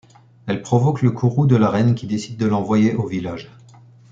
[0.47, 3.51] Elle provoque le courroux de la reine qui décide de l'envoyer au 'Village'.